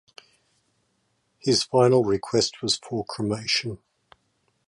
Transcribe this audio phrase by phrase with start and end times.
[1.37, 3.77] His final request was for cremation.